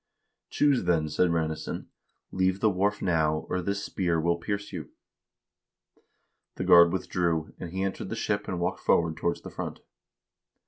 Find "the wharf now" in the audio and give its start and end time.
2.59-3.45